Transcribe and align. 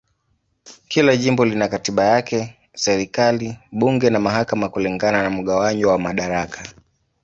Kila 0.87 1.15
jimbo 1.17 1.45
lina 1.45 1.67
katiba 1.67 2.03
yake, 2.05 2.55
serikali, 2.75 3.57
bunge 3.71 4.09
na 4.09 4.19
mahakama 4.19 4.69
kulingana 4.69 5.23
na 5.23 5.29
mgawanyo 5.29 5.89
wa 5.89 5.99
madaraka. 5.99 6.63